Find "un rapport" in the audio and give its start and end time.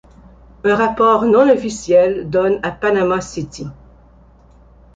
0.63-1.25